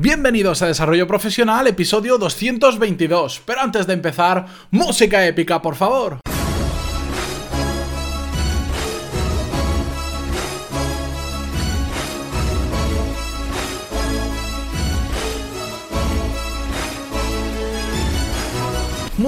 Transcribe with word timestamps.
Bienvenidos 0.00 0.62
a 0.62 0.68
Desarrollo 0.68 1.08
Profesional, 1.08 1.66
episodio 1.66 2.18
222. 2.18 3.42
Pero 3.44 3.60
antes 3.60 3.84
de 3.88 3.94
empezar, 3.94 4.46
música 4.70 5.26
épica, 5.26 5.60
por 5.60 5.74
favor. 5.74 6.20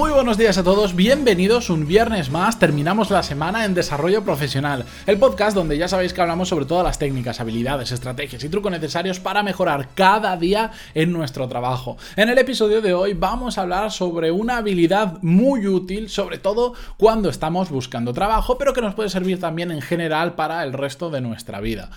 Muy 0.01 0.09
buenos 0.09 0.39
días 0.39 0.57
a 0.57 0.63
todos, 0.63 0.95
bienvenidos 0.95 1.69
un 1.69 1.85
viernes 1.85 2.31
más, 2.31 2.57
terminamos 2.57 3.11
la 3.11 3.21
semana 3.21 3.65
en 3.65 3.75
Desarrollo 3.75 4.23
Profesional, 4.23 4.83
el 5.05 5.19
podcast 5.19 5.55
donde 5.55 5.77
ya 5.77 5.87
sabéis 5.87 6.11
que 6.11 6.21
hablamos 6.21 6.49
sobre 6.49 6.65
todas 6.65 6.83
las 6.83 6.97
técnicas, 6.97 7.39
habilidades, 7.39 7.91
estrategias 7.91 8.43
y 8.43 8.49
trucos 8.49 8.71
necesarios 8.71 9.19
para 9.19 9.43
mejorar 9.43 9.89
cada 9.93 10.35
día 10.37 10.71
en 10.95 11.13
nuestro 11.13 11.47
trabajo. 11.47 11.97
En 12.15 12.29
el 12.29 12.39
episodio 12.39 12.81
de 12.81 12.95
hoy 12.95 13.13
vamos 13.13 13.59
a 13.59 13.61
hablar 13.61 13.91
sobre 13.91 14.31
una 14.31 14.57
habilidad 14.57 15.19
muy 15.21 15.67
útil, 15.67 16.09
sobre 16.09 16.39
todo 16.39 16.73
cuando 16.97 17.29
estamos 17.29 17.69
buscando 17.69 18.11
trabajo, 18.11 18.57
pero 18.57 18.73
que 18.73 18.81
nos 18.81 18.95
puede 18.95 19.09
servir 19.09 19.39
también 19.39 19.69
en 19.69 19.83
general 19.83 20.33
para 20.33 20.63
el 20.63 20.73
resto 20.73 21.11
de 21.11 21.21
nuestra 21.21 21.59
vida. 21.59 21.91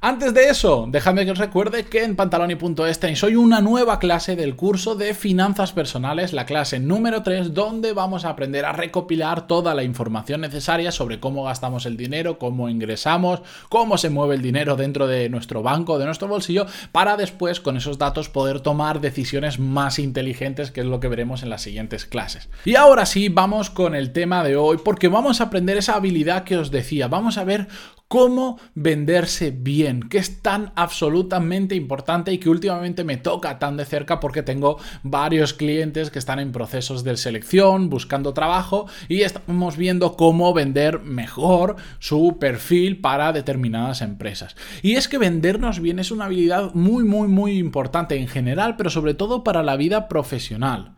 Antes 0.00 0.32
de 0.32 0.48
eso, 0.48 0.86
dejadme 0.88 1.24
que 1.24 1.32
os 1.32 1.38
recuerde 1.38 1.86
que 1.86 2.04
en 2.04 2.14
pantaloni.es 2.14 3.00
tenéis 3.00 3.24
hoy 3.24 3.34
una 3.34 3.60
nueva 3.60 3.98
clase 3.98 4.36
del 4.36 4.54
curso 4.54 4.94
de 4.94 5.12
finanzas 5.12 5.72
personales, 5.72 6.32
la 6.32 6.46
clase 6.46 6.78
número 6.78 7.24
3, 7.24 7.52
donde 7.52 7.92
vamos 7.92 8.24
a 8.24 8.28
aprender 8.28 8.64
a 8.64 8.70
recopilar 8.70 9.48
toda 9.48 9.74
la 9.74 9.82
información 9.82 10.40
necesaria 10.40 10.92
sobre 10.92 11.18
cómo 11.18 11.42
gastamos 11.42 11.84
el 11.84 11.96
dinero, 11.96 12.38
cómo 12.38 12.68
ingresamos, 12.68 13.42
cómo 13.68 13.98
se 13.98 14.08
mueve 14.08 14.36
el 14.36 14.42
dinero 14.42 14.76
dentro 14.76 15.08
de 15.08 15.28
nuestro 15.30 15.64
banco, 15.64 15.98
de 15.98 16.06
nuestro 16.06 16.28
bolsillo, 16.28 16.66
para 16.92 17.16
después 17.16 17.58
con 17.58 17.76
esos 17.76 17.98
datos 17.98 18.28
poder 18.28 18.60
tomar 18.60 19.00
decisiones 19.00 19.58
más 19.58 19.98
inteligentes, 19.98 20.70
que 20.70 20.82
es 20.82 20.86
lo 20.86 21.00
que 21.00 21.08
veremos 21.08 21.42
en 21.42 21.50
las 21.50 21.62
siguientes 21.62 22.04
clases. 22.04 22.48
Y 22.64 22.76
ahora 22.76 23.04
sí, 23.04 23.30
vamos 23.30 23.68
con 23.68 23.96
el 23.96 24.12
tema 24.12 24.44
de 24.44 24.54
hoy, 24.54 24.78
porque 24.84 25.08
vamos 25.08 25.40
a 25.40 25.44
aprender 25.44 25.76
esa 25.76 25.96
habilidad 25.96 26.44
que 26.44 26.56
os 26.56 26.70
decía, 26.70 27.08
vamos 27.08 27.36
a 27.36 27.42
ver 27.42 27.66
cómo 28.08 28.58
venderse 28.74 29.50
bien, 29.50 30.08
que 30.08 30.16
es 30.16 30.42
tan 30.42 30.72
absolutamente 30.74 31.74
importante 31.74 32.32
y 32.32 32.38
que 32.38 32.48
últimamente 32.48 33.04
me 33.04 33.18
toca 33.18 33.58
tan 33.58 33.76
de 33.76 33.84
cerca 33.84 34.18
porque 34.18 34.42
tengo 34.42 34.78
varios 35.02 35.52
clientes 35.52 36.10
que 36.10 36.18
están 36.18 36.38
en 36.40 36.50
procesos 36.50 37.04
de 37.04 37.18
selección, 37.18 37.90
buscando 37.90 38.32
trabajo 38.32 38.86
y 39.08 39.20
estamos 39.22 39.76
viendo 39.76 40.16
cómo 40.16 40.54
vender 40.54 41.00
mejor 41.00 41.76
su 41.98 42.38
perfil 42.40 43.00
para 43.00 43.32
determinadas 43.32 44.00
empresas. 44.00 44.56
Y 44.82 44.94
es 44.94 45.06
que 45.06 45.18
vendernos 45.18 45.80
bien 45.80 45.98
es 45.98 46.10
una 46.10 46.24
habilidad 46.24 46.72
muy, 46.74 47.04
muy, 47.04 47.28
muy 47.28 47.58
importante 47.58 48.16
en 48.16 48.28
general, 48.28 48.76
pero 48.76 48.88
sobre 48.88 49.12
todo 49.12 49.44
para 49.44 49.62
la 49.62 49.76
vida 49.76 50.08
profesional. 50.08 50.94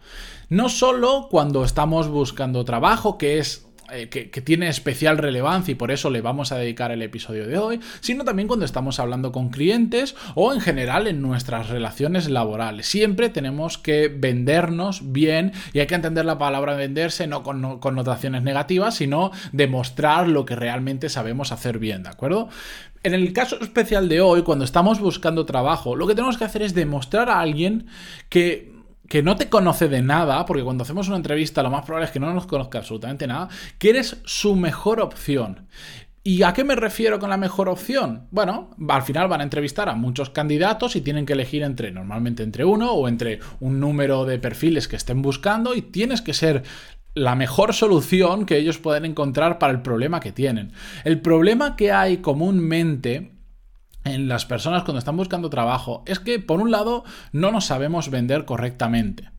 No 0.49 0.69
solo 0.69 1.29
cuando 1.31 1.65
estamos 1.65 2.09
buscando 2.09 2.65
trabajo, 2.65 3.19
que 3.19 3.39
es 3.39 3.70
eh, 3.93 4.09
que, 4.09 4.41
tiene 4.41 4.69
especial 4.69 5.19
relevancia 5.19 5.73
y 5.73 5.75
por 5.75 5.91
eso 5.91 6.11
le 6.11 6.21
vamos 6.21 6.53
a 6.53 6.57
dedicar 6.57 6.91
el 6.91 7.03
episodio 7.03 7.47
de 7.47 7.59
hoy, 7.59 7.81
sino 8.01 8.25
también 8.25 8.49
cuando 8.49 8.65
estamos 8.65 8.99
hablando 8.99 9.33
con 9.33 9.51
clientes 9.51 10.17
o 10.35 10.53
en 10.53 10.61
general 10.61 11.07
en 11.07 11.21
nuestras 11.21 11.69
relaciones 11.69 12.29
laborales. 12.29 12.87
Siempre 12.87 13.29
tenemos 13.29 13.79
que 13.79 14.09
vendernos 14.09 15.13
bien 15.13 15.53
y 15.73 15.81
hay 15.81 15.87
que 15.87 15.95
entender 15.95 16.25
la 16.25 16.39
palabra 16.39 16.75
venderse 16.75 17.27
no 17.27 17.43
con 17.43 17.79
connotaciones 17.79 18.43
negativas, 18.43 18.95
sino 18.95 19.31
demostrar 19.53 20.29
lo 20.29 20.45
que 20.45 20.57
realmente 20.57 21.09
sabemos 21.09 21.53
hacer 21.53 21.79
bien, 21.79 22.03
¿de 22.03 22.09
acuerdo? 22.09 22.49
En 23.03 23.15
el 23.15 23.33
caso 23.33 23.59
especial 23.61 24.09
de 24.09 24.21
hoy, 24.21 24.43
cuando 24.43 24.65
estamos 24.65 25.01
buscando 25.01 25.47
trabajo, 25.47 25.97
lo 25.97 26.07
que 26.07 26.15
tenemos 26.15 26.37
que 26.37 26.45
hacer 26.45 26.63
es 26.63 26.75
demostrar 26.75 27.31
a 27.31 27.41
alguien 27.41 27.87
que 28.29 28.80
que 29.11 29.25
no 29.25 29.35
te 29.35 29.49
conoce 29.49 29.89
de 29.89 30.03
nada, 30.03 30.47
porque 30.47 30.63
cuando 30.63 30.85
hacemos 30.85 31.09
una 31.09 31.17
entrevista 31.17 31.65
lo 31.65 31.71
más 31.71 31.85
probable 31.85 32.07
es 32.07 32.13
que 32.13 32.21
no 32.21 32.33
nos 32.33 32.47
conozca 32.47 32.79
absolutamente 32.79 33.27
nada, 33.27 33.49
que 33.77 33.91
eres 33.91 34.19
su 34.25 34.55
mejor 34.55 35.01
opción. 35.01 35.67
¿Y 36.23 36.45
a 36.45 36.53
qué 36.53 36.63
me 36.63 36.77
refiero 36.77 37.19
con 37.19 37.29
la 37.29 37.37
mejor 37.37 37.69
opción? 37.69 38.29
Bueno, 38.31 38.71
al 38.89 39.03
final 39.03 39.27
van 39.27 39.41
a 39.41 39.45
entrevistar 39.45 39.89
a 39.89 39.97
muchos 39.97 40.31
candidatos 40.31 40.95
y 40.95 41.01
tienen 41.01 41.27
que 41.27 41.33
elegir 41.33 41.65
entre, 41.65 41.91
normalmente 41.91 42.45
entre 42.45 42.65
uno 42.65 42.93
o 42.93 43.09
entre 43.09 43.41
un 43.59 43.81
número 43.81 44.25
de 44.27 44.39
perfiles 44.39 44.87
que 44.87 44.95
estén 44.95 45.23
buscando 45.23 45.75
y 45.75 45.83
tienes 45.83 46.23
que 46.23 46.33
ser 46.33 46.63
la 47.13 47.35
mejor 47.35 47.75
solución 47.75 48.47
que 48.47 48.59
ellos 48.59 48.79
pueden 48.79 49.05
encontrar 49.05 49.59
para 49.59 49.73
el 49.73 49.83
problema 49.83 50.21
que 50.21 50.31
tienen. 50.31 50.71
El 51.03 51.21
problema 51.21 51.75
que 51.75 51.91
hay 51.91 52.19
comúnmente 52.19 53.40
en 54.05 54.29
las 54.29 54.47
personas 54.47 54.83
cuando 54.85 54.99
están 54.99 55.17
buscando 55.17 55.51
trabajo 55.51 56.03
es 56.07 56.19
que, 56.19 56.39
por 56.39 56.61
un 56.61 56.71
lado, 56.71 57.05
no 57.33 57.51
nos 57.51 57.67
sabemos 57.67 58.11
vender 58.11 58.45
correctamente. 58.45 59.31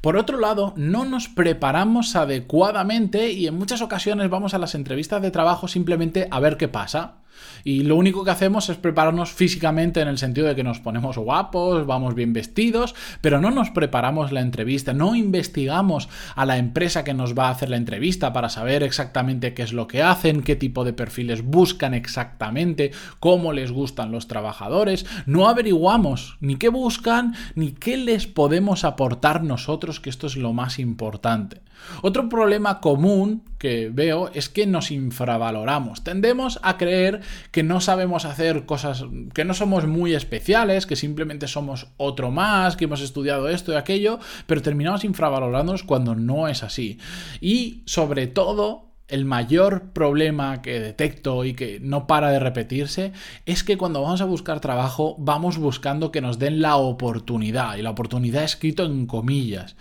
Por 0.00 0.16
otro 0.16 0.38
lado, 0.38 0.74
no 0.76 1.04
nos 1.04 1.28
preparamos 1.28 2.16
adecuadamente 2.16 3.32
y 3.32 3.46
en 3.46 3.56
muchas 3.56 3.80
ocasiones 3.80 4.28
vamos 4.28 4.52
a 4.54 4.58
las 4.58 4.74
entrevistas 4.74 5.22
de 5.22 5.30
trabajo 5.30 5.68
simplemente 5.68 6.28
a 6.30 6.40
ver 6.40 6.56
qué 6.56 6.68
pasa. 6.68 7.19
Y 7.64 7.82
lo 7.82 7.96
único 7.96 8.24
que 8.24 8.30
hacemos 8.30 8.68
es 8.68 8.76
prepararnos 8.76 9.32
físicamente 9.32 10.00
en 10.00 10.08
el 10.08 10.18
sentido 10.18 10.46
de 10.46 10.54
que 10.54 10.64
nos 10.64 10.80
ponemos 10.80 11.18
guapos, 11.18 11.86
vamos 11.86 12.14
bien 12.14 12.32
vestidos, 12.32 12.94
pero 13.20 13.40
no 13.40 13.50
nos 13.50 13.70
preparamos 13.70 14.32
la 14.32 14.40
entrevista, 14.40 14.92
no 14.92 15.14
investigamos 15.14 16.08
a 16.34 16.46
la 16.46 16.58
empresa 16.58 17.04
que 17.04 17.14
nos 17.14 17.38
va 17.38 17.48
a 17.48 17.50
hacer 17.50 17.70
la 17.70 17.76
entrevista 17.76 18.32
para 18.32 18.48
saber 18.48 18.82
exactamente 18.82 19.54
qué 19.54 19.62
es 19.62 19.72
lo 19.72 19.86
que 19.86 20.02
hacen, 20.02 20.42
qué 20.42 20.56
tipo 20.56 20.84
de 20.84 20.92
perfiles 20.92 21.42
buscan 21.42 21.94
exactamente, 21.94 22.92
cómo 23.18 23.52
les 23.52 23.72
gustan 23.72 24.12
los 24.12 24.28
trabajadores, 24.28 25.06
no 25.26 25.48
averiguamos 25.48 26.36
ni 26.40 26.56
qué 26.56 26.68
buscan 26.68 27.34
ni 27.54 27.72
qué 27.72 27.96
les 27.96 28.26
podemos 28.26 28.84
aportar 28.84 29.42
nosotros, 29.42 30.00
que 30.00 30.10
esto 30.10 30.26
es 30.26 30.36
lo 30.36 30.52
más 30.52 30.78
importante. 30.78 31.60
Otro 32.02 32.28
problema 32.28 32.80
común 32.80 33.42
que 33.60 33.90
veo 33.92 34.30
es 34.32 34.48
que 34.48 34.66
nos 34.66 34.90
infravaloramos. 34.90 36.02
Tendemos 36.02 36.58
a 36.62 36.78
creer 36.78 37.20
que 37.50 37.62
no 37.62 37.82
sabemos 37.82 38.24
hacer 38.24 38.64
cosas, 38.64 39.04
que 39.34 39.44
no 39.44 39.52
somos 39.52 39.86
muy 39.86 40.14
especiales, 40.14 40.86
que 40.86 40.96
simplemente 40.96 41.46
somos 41.46 41.88
otro 41.98 42.30
más, 42.30 42.76
que 42.76 42.86
hemos 42.86 43.02
estudiado 43.02 43.50
esto 43.50 43.72
y 43.72 43.76
aquello, 43.76 44.18
pero 44.46 44.62
terminamos 44.62 45.04
infravalorándonos 45.04 45.82
cuando 45.82 46.14
no 46.14 46.48
es 46.48 46.62
así. 46.62 46.98
Y 47.42 47.82
sobre 47.84 48.26
todo, 48.26 48.86
el 49.08 49.26
mayor 49.26 49.90
problema 49.92 50.62
que 50.62 50.80
detecto 50.80 51.44
y 51.44 51.52
que 51.52 51.80
no 51.80 52.06
para 52.06 52.30
de 52.30 52.38
repetirse 52.38 53.12
es 53.44 53.62
que 53.62 53.76
cuando 53.76 54.00
vamos 54.00 54.22
a 54.22 54.24
buscar 54.24 54.60
trabajo 54.60 55.16
vamos 55.18 55.58
buscando 55.58 56.12
que 56.12 56.22
nos 56.22 56.38
den 56.38 56.62
la 56.62 56.76
oportunidad 56.76 57.76
y 57.76 57.82
la 57.82 57.90
oportunidad 57.90 58.44
escrito 58.44 58.86
en 58.86 59.06
comillas. 59.06 59.76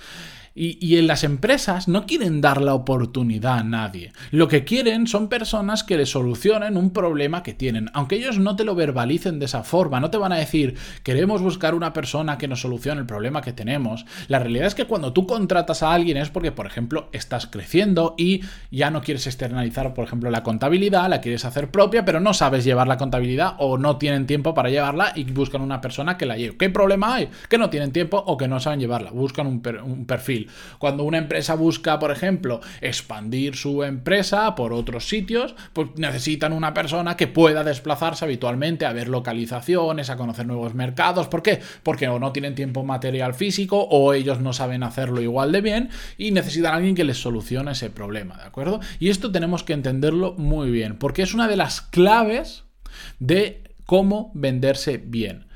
Y, 0.61 0.97
en 0.97 1.07
las 1.07 1.23
empresas 1.23 1.87
no 1.87 2.05
quieren 2.05 2.41
dar 2.41 2.61
la 2.61 2.73
oportunidad 2.73 3.59
a 3.59 3.63
nadie. 3.63 4.11
Lo 4.31 4.49
que 4.49 4.65
quieren 4.65 5.07
son 5.07 5.29
personas 5.29 5.85
que 5.85 5.95
le 5.95 6.05
solucionen 6.05 6.75
un 6.75 6.91
problema 6.91 7.43
que 7.43 7.53
tienen. 7.53 7.89
Aunque 7.93 8.17
ellos 8.17 8.39
no 8.39 8.57
te 8.57 8.65
lo 8.65 8.75
verbalicen 8.75 9.39
de 9.39 9.45
esa 9.45 9.63
forma, 9.63 10.01
no 10.01 10.09
te 10.09 10.17
van 10.17 10.33
a 10.33 10.37
decir, 10.37 10.75
queremos 11.03 11.41
buscar 11.41 11.75
una 11.75 11.93
persona 11.93 12.37
que 12.37 12.49
nos 12.49 12.59
solucione 12.59 12.99
el 12.99 13.07
problema 13.07 13.41
que 13.41 13.53
tenemos. 13.53 14.05
La 14.27 14.39
realidad 14.39 14.67
es 14.67 14.75
que 14.75 14.83
cuando 14.83 15.13
tú 15.13 15.25
contratas 15.25 15.81
a 15.81 15.93
alguien 15.93 16.17
es 16.17 16.29
porque, 16.29 16.51
por 16.51 16.65
ejemplo, 16.65 17.07
estás 17.13 17.47
creciendo 17.47 18.15
y 18.17 18.41
ya 18.69 18.91
no 18.91 19.01
quieres 19.01 19.27
externalizar, 19.27 19.93
por 19.93 20.03
ejemplo, 20.03 20.29
la 20.29 20.43
contabilidad, 20.43 21.09
la 21.09 21.21
quieres 21.21 21.45
hacer 21.45 21.71
propia, 21.71 22.03
pero 22.03 22.19
no 22.19 22.33
sabes 22.33 22.65
llevar 22.65 22.89
la 22.89 22.97
contabilidad 22.97 23.55
o 23.59 23.77
no 23.77 23.95
tienen 23.95 24.27
tiempo 24.27 24.53
para 24.53 24.69
llevarla 24.69 25.13
y 25.15 25.23
buscan 25.23 25.61
una 25.61 25.79
persona 25.79 26.17
que 26.17 26.25
la 26.25 26.35
lleve. 26.35 26.57
¿Qué 26.57 26.69
problema 26.69 27.15
hay? 27.15 27.29
Que 27.47 27.57
no 27.57 27.69
tienen 27.69 27.93
tiempo 27.93 28.21
o 28.27 28.35
que 28.35 28.49
no 28.49 28.59
saben 28.59 28.81
llevarla. 28.81 29.11
Buscan 29.11 29.47
un, 29.47 29.63
un 29.85 30.05
perfil 30.05 30.48
cuando 30.77 31.03
una 31.03 31.17
empresa 31.17 31.55
busca, 31.55 31.99
por 31.99 32.11
ejemplo, 32.11 32.61
expandir 32.81 33.55
su 33.55 33.83
empresa 33.83 34.55
por 34.55 34.73
otros 34.73 35.07
sitios, 35.07 35.55
pues 35.73 35.89
necesitan 35.95 36.53
una 36.53 36.73
persona 36.73 37.17
que 37.17 37.27
pueda 37.27 37.63
desplazarse 37.63 38.25
habitualmente 38.25 38.85
a 38.85 38.93
ver 38.93 39.07
localizaciones, 39.07 40.09
a 40.09 40.17
conocer 40.17 40.45
nuevos 40.45 40.73
mercados. 40.73 41.27
¿Por 41.27 41.41
qué? 41.41 41.59
Porque 41.83 42.07
o 42.07 42.19
no 42.19 42.31
tienen 42.31 42.55
tiempo 42.55 42.83
material 42.83 43.33
físico 43.33 43.87
o 43.89 44.13
ellos 44.13 44.39
no 44.39 44.53
saben 44.53 44.83
hacerlo 44.83 45.21
igual 45.21 45.51
de 45.51 45.61
bien 45.61 45.89
y 46.17 46.31
necesitan 46.31 46.73
a 46.73 46.77
alguien 46.77 46.95
que 46.95 47.03
les 47.03 47.21
solucione 47.21 47.71
ese 47.71 47.89
problema, 47.89 48.37
¿de 48.37 48.43
acuerdo? 48.43 48.79
Y 48.99 49.09
esto 49.09 49.31
tenemos 49.31 49.63
que 49.63 49.73
entenderlo 49.73 50.33
muy 50.37 50.71
bien, 50.71 50.97
porque 50.97 51.21
es 51.21 51.33
una 51.33 51.47
de 51.47 51.57
las 51.57 51.81
claves 51.81 52.63
de 53.19 53.63
cómo 53.85 54.31
venderse 54.33 54.97
bien. 54.97 55.47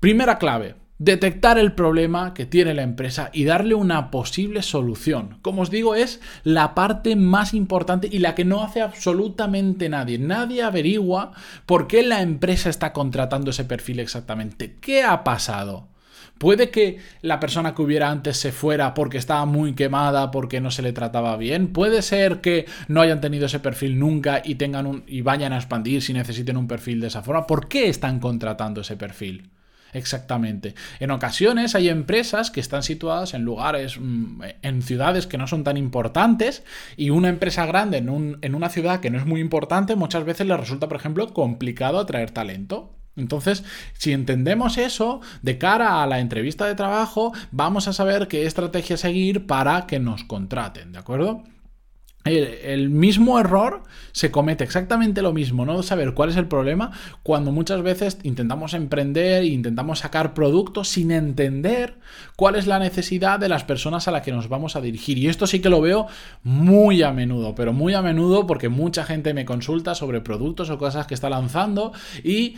Primera 0.00 0.38
clave, 0.38 0.76
detectar 1.00 1.58
el 1.58 1.72
problema 1.72 2.34
que 2.34 2.44
tiene 2.44 2.74
la 2.74 2.82
empresa 2.82 3.30
y 3.32 3.44
darle 3.44 3.74
una 3.74 4.10
posible 4.10 4.60
solución. 4.60 5.38
Como 5.40 5.62
os 5.62 5.70
digo, 5.70 5.94
es 5.94 6.20
la 6.44 6.74
parte 6.74 7.16
más 7.16 7.54
importante 7.54 8.06
y 8.12 8.18
la 8.18 8.34
que 8.34 8.44
no 8.44 8.62
hace 8.62 8.82
absolutamente 8.82 9.88
nadie. 9.88 10.18
Nadie 10.18 10.62
averigua 10.62 11.32
por 11.64 11.88
qué 11.88 12.02
la 12.02 12.20
empresa 12.20 12.68
está 12.68 12.92
contratando 12.92 13.50
ese 13.50 13.64
perfil 13.64 13.98
exactamente. 13.98 14.76
¿Qué 14.78 15.02
ha 15.02 15.24
pasado? 15.24 15.88
Puede 16.36 16.70
que 16.70 16.98
la 17.22 17.40
persona 17.40 17.74
que 17.74 17.80
hubiera 17.80 18.10
antes 18.10 18.36
se 18.36 18.52
fuera 18.52 18.92
porque 18.92 19.16
estaba 19.16 19.46
muy 19.46 19.74
quemada, 19.74 20.30
porque 20.30 20.60
no 20.60 20.70
se 20.70 20.82
le 20.82 20.92
trataba 20.92 21.36
bien. 21.38 21.72
Puede 21.72 22.02
ser 22.02 22.42
que 22.42 22.66
no 22.88 23.00
hayan 23.00 23.22
tenido 23.22 23.46
ese 23.46 23.60
perfil 23.60 23.98
nunca 23.98 24.42
y 24.44 24.56
tengan 24.56 24.86
un 24.86 25.04
y 25.06 25.22
vayan 25.22 25.54
a 25.54 25.56
expandir 25.56 26.02
si 26.02 26.12
necesiten 26.12 26.58
un 26.58 26.68
perfil 26.68 27.00
de 27.00 27.06
esa 27.06 27.22
forma. 27.22 27.46
¿Por 27.46 27.68
qué 27.68 27.88
están 27.88 28.20
contratando 28.20 28.82
ese 28.82 28.96
perfil? 28.96 29.50
Exactamente. 29.92 30.74
En 30.98 31.10
ocasiones 31.10 31.74
hay 31.74 31.88
empresas 31.88 32.50
que 32.50 32.60
están 32.60 32.82
situadas 32.82 33.34
en 33.34 33.42
lugares, 33.42 33.98
mm, 33.98 34.42
en 34.62 34.82
ciudades 34.82 35.26
que 35.26 35.38
no 35.38 35.46
son 35.46 35.64
tan 35.64 35.76
importantes 35.76 36.62
y 36.96 37.10
una 37.10 37.28
empresa 37.28 37.66
grande 37.66 37.98
en, 37.98 38.38
en 38.40 38.54
una 38.54 38.68
ciudad 38.68 39.00
que 39.00 39.10
no 39.10 39.18
es 39.18 39.26
muy 39.26 39.40
importante 39.40 39.96
muchas 39.96 40.24
veces 40.24 40.46
le 40.46 40.56
resulta, 40.56 40.88
por 40.88 40.96
ejemplo, 40.96 41.32
complicado 41.32 41.98
atraer 41.98 42.30
talento. 42.30 42.96
Entonces, 43.16 43.64
si 43.94 44.12
entendemos 44.12 44.78
eso, 44.78 45.20
de 45.42 45.58
cara 45.58 46.02
a 46.02 46.06
la 46.06 46.20
entrevista 46.20 46.66
de 46.66 46.74
trabajo, 46.74 47.32
vamos 47.50 47.88
a 47.88 47.92
saber 47.92 48.28
qué 48.28 48.46
estrategia 48.46 48.96
seguir 48.96 49.46
para 49.46 49.86
que 49.86 49.98
nos 49.98 50.24
contraten, 50.24 50.92
¿de 50.92 50.98
acuerdo? 50.98 51.44
El, 52.24 52.90
mismo 52.90 53.40
error 53.40 53.82
se 54.12 54.30
comete 54.30 54.62
exactamente 54.62 55.22
lo 55.22 55.32
mismo, 55.32 55.64
no 55.64 55.82
saber 55.82 56.12
cuál 56.12 56.28
es 56.28 56.36
el 56.36 56.46
problema, 56.46 56.90
cuando 57.22 57.50
muchas 57.50 57.82
veces 57.82 58.18
intentamos 58.24 58.74
emprender 58.74 59.42
e 59.42 59.46
intentamos 59.46 60.00
sacar 60.00 60.34
productos 60.34 60.88
sin 60.88 61.12
entender 61.12 61.94
cuál 62.36 62.56
es 62.56 62.66
la 62.66 62.78
necesidad 62.78 63.40
de 63.40 63.48
las 63.48 63.64
personas 63.64 64.06
a 64.06 64.10
las 64.10 64.20
que 64.20 64.32
nos 64.32 64.48
vamos 64.48 64.76
a 64.76 64.82
dirigir. 64.82 65.16
Y 65.16 65.28
esto 65.28 65.46
sí 65.46 65.60
que 65.60 65.70
lo 65.70 65.80
veo 65.80 66.08
muy 66.42 67.02
a 67.02 67.12
menudo, 67.12 67.54
pero 67.54 67.72
muy 67.72 67.94
a 67.94 68.02
menudo 68.02 68.46
porque 68.46 68.68
mucha 68.68 69.04
gente 69.04 69.32
me 69.32 69.46
consulta 69.46 69.94
sobre 69.94 70.20
productos 70.20 70.68
o 70.68 70.76
cosas 70.76 71.06
que 71.06 71.14
está 71.14 71.30
lanzando 71.30 71.92
y 72.22 72.56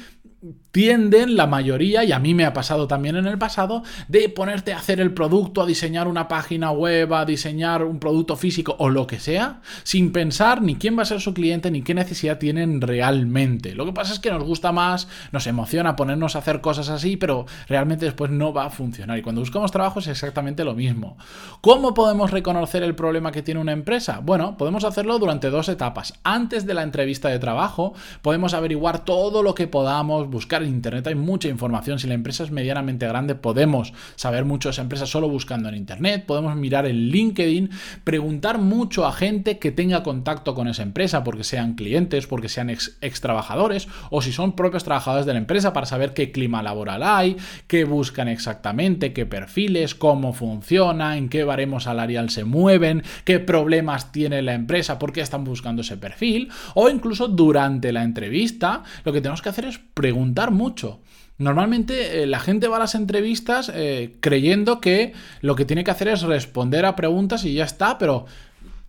tienden 0.73 1.37
la 1.37 1.47
mayoría, 1.47 2.03
y 2.05 2.13
a 2.13 2.19
mí 2.19 2.35
me 2.35 2.45
ha 2.45 2.53
pasado 2.53 2.89
también 2.89 3.17
en 3.17 3.27
el 3.27 3.39
pasado, 3.39 3.83
de 4.09 4.29
ponerte 4.29 4.73
a 4.73 4.79
hacer 4.79 5.01
el 5.01 5.13
producto, 5.13 5.63
a 5.63 5.67
diseñar 5.67 6.09
una 6.09 6.29
página 6.29 6.71
web, 6.73 7.13
a 7.15 7.25
diseñar 7.25 7.85
un 7.85 7.99
producto 7.99 8.37
físico 8.37 8.75
o 8.79 8.89
lo 8.89 9.07
que 9.07 9.21
sea, 9.21 9.61
sin 9.85 10.13
pensar 10.13 10.63
ni 10.63 10.77
quién 10.77 10.99
va 10.99 11.03
a 11.03 11.07
ser 11.07 11.21
su 11.21 11.35
cliente 11.35 11.71
ni 11.71 11.83
qué 11.83 11.95
necesidad 11.95 12.39
tienen 12.39 12.81
realmente. 12.81 13.75
Lo 13.75 13.85
que 13.85 13.93
pasa 13.93 14.13
es 14.13 14.19
que 14.19 14.31
nos 14.31 14.43
gusta 14.43 14.73
más, 14.73 15.09
nos 15.31 15.47
emociona 15.47 15.95
ponernos 15.95 16.35
a 16.35 16.41
hacer 16.41 16.61
cosas 16.61 16.89
así, 16.89 17.17
pero 17.17 17.47
realmente 17.69 18.07
después 18.07 18.31
no 18.31 18.53
va 18.53 18.67
a 18.67 18.71
funcionar. 18.71 19.19
Y 19.19 19.23
cuando 19.23 19.43
buscamos 19.43 19.71
trabajo 19.71 20.01
es 20.01 20.09
exactamente 20.09 20.65
lo 20.65 20.75
mismo. 20.75 21.19
¿Cómo 21.61 21.95
podemos 21.95 22.31
reconocer 22.31 22.83
el 22.83 22.95
problema 22.95 23.31
que 23.31 23.43
tiene 23.43 23.61
una 23.61 23.73
empresa? 23.73 24.21
Bueno, 24.23 24.57
podemos 24.57 24.85
hacerlo 24.85 25.19
durante 25.19 25.51
dos 25.51 25.69
etapas. 25.69 26.15
Antes 26.25 26.67
de 26.67 26.75
la 26.75 26.83
entrevista 26.83 27.29
de 27.29 27.39
trabajo, 27.39 27.93
podemos 28.23 28.55
averiguar 28.55 29.05
todo 29.05 29.43
lo 29.43 29.55
que 29.55 29.69
podamos 29.69 30.32
buscar 30.33 30.65
en 30.65 30.71
Internet 30.71 31.07
hay 31.07 31.15
mucha 31.15 31.49
información. 31.49 32.01
Si 32.01 32.09
la 32.09 32.15
empresa 32.15 32.43
es 32.43 32.51
medianamente 32.51 33.07
grande, 33.07 33.37
podemos 33.37 33.93
saber 34.17 34.45
mucho 34.45 34.69
de 34.69 34.73
esa 34.73 34.83
empresa 34.83 35.07
solo 35.07 35.29
buscando 35.29 35.69
en 35.69 35.77
Internet. 35.77 36.25
Podemos 36.27 36.57
mirar 36.57 36.87
en 36.87 36.97
LinkedIn, 37.11 37.71
preguntar 38.03 38.59
mucho 38.59 39.07
a 39.07 39.13
gente 39.13 39.59
que 39.59 39.71
tenga 39.71 40.03
contacto 40.03 40.57
con 40.57 40.67
esa 40.67 40.83
empresa, 40.83 41.23
porque 41.23 41.45
sean 41.45 41.75
clientes, 41.75 42.27
porque 42.27 42.49
sean 42.49 42.71
ex, 42.71 42.99
trabajadores 43.21 43.87
o 44.11 44.23
si 44.23 44.33
son 44.33 44.57
propios 44.57 44.83
trabajadores 44.83 45.27
de 45.27 45.35
la 45.35 45.39
empresa 45.39 45.73
para 45.73 45.87
saber 45.87 46.15
qué 46.15 46.33
clima 46.33 46.63
laboral 46.63 47.03
hay, 47.05 47.37
qué 47.69 47.85
buscan 47.85 48.27
exactamente, 48.27 49.13
qué 49.13 49.27
perfiles, 49.27 49.95
cómo 49.95 50.33
funciona, 50.33 51.17
en 51.17 51.29
qué 51.29 51.45
baremo 51.45 51.79
salarial 51.79 52.31
se 52.31 52.45
mueven, 52.45 53.03
qué 53.25 53.39
problemas 53.39 54.11
tiene 54.11 54.43
la 54.43 54.55
empresa, 54.55 54.99
por 54.99 55.13
qué 55.13 55.21
están 55.21 55.45
buscando 55.45 55.83
ese 55.83 55.99
perfil. 55.99 56.51
O 56.75 56.89
incluso 56.89 57.29
durante 57.29 57.93
la 57.93 58.03
entrevista, 58.03 58.83
lo 59.05 59.13
que 59.13 59.21
tenemos 59.21 59.43
que 59.43 59.51
hacer 59.51 59.67
es 59.67 59.79
preguntar 59.79 60.22
preguntar 60.23 60.53
mucho. 60.53 61.01
Normalmente 61.39 62.23
eh, 62.23 62.27
la 62.29 62.39
gente 62.39 62.69
va 62.69 62.77
a 62.77 62.81
las 62.81 62.95
entrevistas 62.95 63.73
eh, 63.75 64.15
creyendo 64.21 64.81
que 64.81 65.15
lo 65.41 65.57
que 65.57 65.65
tiene 65.65 65.83
que 65.83 65.91
hacer 65.91 66.07
es 66.07 66.23
responder 66.23 66.87
a 66.87 66.95
preguntas 66.95 67.45
y 67.45 67.55
ya 67.55 67.65
está, 67.65 67.99
pero 67.99 68.27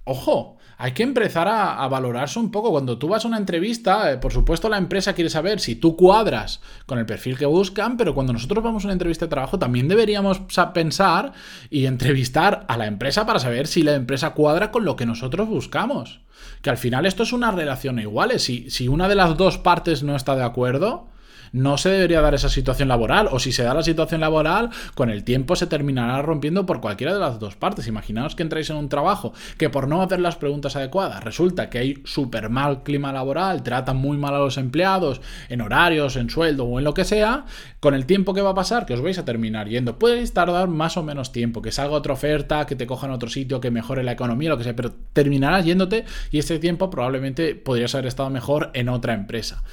ojo, 0.04 0.58
hay 0.78 0.92
que 0.92 1.02
empezar 1.02 1.48
a, 1.48 1.88
valorarse 1.88 2.38
un 2.38 2.52
poco. 2.52 2.70
Cuando 2.70 3.00
tú 3.00 3.08
vas 3.08 3.26
a 3.26 3.28
una 3.28 3.38
entrevista, 3.38 4.12
eh, 4.12 4.18
por 4.18 4.32
supuesto 4.32 4.70
la 4.70 4.78
empresa 4.78 5.14
quiere 5.14 5.32
saber 5.32 5.60
si 5.60 5.76
tú 5.76 5.96
cuadras 5.96 6.62
con 6.86 7.00
el 7.00 7.08
perfil 7.08 7.36
que 7.36 7.48
buscan, 7.48 7.98
pero 7.98 8.14
cuando 8.14 8.34
nosotros 8.34 8.64
vamos 8.64 8.84
a 8.84 8.88
una 8.88 8.94
entrevista 8.94 9.26
de 9.26 9.32
trabajo 9.32 9.58
también 9.58 9.88
deberíamos 9.88 10.42
pensar 10.72 11.34
y 11.72 11.88
entrevistar 11.88 12.66
a 12.68 12.78
la 12.78 12.86
empresa 12.86 13.26
para 13.26 13.40
saber 13.40 13.66
si 13.66 13.82
la 13.82 13.96
empresa 13.96 14.36
cuadra 14.36 14.70
con 14.70 14.86
lo 14.86 14.96
que 14.96 15.08
nosotros 15.08 15.48
buscamos. 15.48 16.22
Que 16.62 16.70
al 16.70 16.78
final 16.78 17.08
esto 17.08 17.24
es 17.24 17.34
una 17.34 17.50
relación 17.50 17.98
igual. 17.98 18.40
Si, 18.40 18.70
si 18.70 18.88
una 18.88 19.08
de 19.08 19.16
las 19.16 19.38
dos 19.38 19.58
partes 19.58 20.04
no 20.04 20.16
está 20.16 20.36
de 20.36 20.44
acuerdo, 20.44 21.08
no 21.54 21.78
se 21.78 21.90
debería 21.90 22.20
dar 22.20 22.34
esa 22.34 22.50
situación 22.50 22.90
laboral, 22.90 23.30
o 23.32 23.40
si 23.40 23.52
se 23.52 23.64
da 23.64 23.74
la 23.74 23.84
situación 23.84 24.22
laboral, 24.22 24.72
con 24.96 25.10
el 25.10 25.24
tiempo 25.24 25.56
se 25.56 25.68
terminará 25.68 26.22
rompiendo 26.22 26.66
por 26.66 26.82
cualquiera 26.82 27.14
de 27.14 27.20
las 27.20 27.40
dos 27.40 27.56
partes. 27.56 27.88
Imaginaos 27.88 28.36
que 28.36 28.44
entráis 28.44 28.70
en 28.72 28.76
un 28.76 28.90
trabajo 28.90 29.34
que 29.58 29.70
por 29.70 29.88
no 29.88 30.02
hacer 30.02 30.20
las 30.20 30.36
preguntas 30.36 30.76
adecuadas 30.76 31.24
resulta 31.24 31.70
que 31.70 31.78
hay 31.78 32.02
súper 32.06 32.50
mal 32.50 32.84
clima 32.84 33.14
laboral, 33.14 33.64
tratan 33.64 33.98
muy 33.98 34.18
mal 34.18 34.34
a 34.34 34.40
los 34.40 34.58
empleados 34.58 35.22
en 35.48 35.62
horarios, 35.62 36.16
en 36.16 36.30
sueldo 36.30 36.66
o 36.66 36.80
en 36.80 36.86
lo 36.86 36.94
que 36.94 37.06
sea, 37.06 37.46
con 37.80 37.94
el 37.94 38.06
tiempo 38.06 38.34
que 38.34 38.42
va 38.42 38.50
a 38.50 38.56
pasar, 38.56 38.86
que 38.86 38.96
os 38.96 39.02
vais 39.02 39.20
a 39.20 39.26
terminar 39.26 39.70
yendo. 39.70 40.00
Podéis 40.00 40.34
tardar 40.34 40.68
más 40.68 40.98
o 40.98 41.04
menos 41.04 41.32
tiempo, 41.32 41.62
que 41.62 41.72
salga 41.72 41.96
otra 41.96 42.14
oferta, 42.14 42.66
que 42.66 42.76
te 42.76 42.88
cojan 42.88 43.12
otro 43.12 43.30
sitio, 43.30 43.62
que 43.62 43.70
mejore 43.70 44.04
la 44.04 44.14
economía, 44.14 44.50
lo 44.50 44.58
que 44.58 44.64
sea, 44.64 44.76
pero 44.76 44.92
terminarás 45.14 45.66
yéndote 45.66 46.06
y 46.32 46.40
este 46.40 46.58
tiempo 46.58 46.90
probablemente 46.90 47.54
podrías 47.54 47.94
haber 47.94 48.08
estado 48.08 48.32
mejor 48.32 48.72
en 48.74 48.90
otra 48.90 49.14
empresa. 49.14 49.64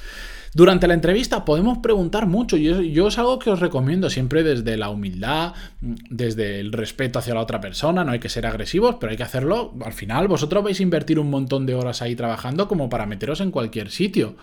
Durante 0.53 0.85
la 0.85 0.95
entrevista 0.95 1.45
podemos 1.45 1.77
preguntar 1.77 2.27
mucho 2.27 2.57
y 2.57 2.91
yo, 2.91 3.07
es 3.07 3.17
algo 3.17 3.39
que 3.39 3.49
os 3.49 3.61
recomiendo 3.61 4.09
siempre 4.09 4.43
desde 4.43 4.75
la 4.75 4.89
humildad, 4.89 5.53
desde 5.79 6.59
el 6.59 6.73
respeto 6.73 7.19
hacia 7.19 7.33
la 7.33 7.39
otra 7.39 7.61
persona, 7.61 8.03
no 8.03 8.11
hay 8.11 8.19
que 8.19 8.27
ser 8.27 8.45
agresivos, 8.45 8.97
pero 8.99 9.11
hay 9.11 9.17
que 9.17 9.23
hacerlo. 9.23 9.73
Al 9.85 9.93
final 9.93 10.27
vosotros 10.27 10.61
vais 10.61 10.77
a 10.77 10.83
invertir 10.83 11.19
un 11.19 11.29
montón 11.29 11.65
de 11.65 11.75
horas 11.75 12.01
ahí 12.01 12.17
trabajando 12.17 12.67
como 12.67 12.89
para 12.89 13.05
meteros 13.05 13.39
en 13.39 13.51
cualquier 13.51 13.91
sitio. 13.91 14.35